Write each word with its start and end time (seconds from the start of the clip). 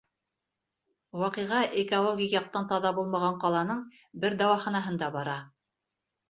Ваҡиға 1.23 1.59
экологик 1.81 2.33
яҡтан 2.37 2.65
таҙа 2.71 2.93
булмаған 3.01 3.37
ҡаланың 3.45 3.85
бер 4.25 4.39
дауаханаһында 4.41 5.13
бара. 5.19 5.37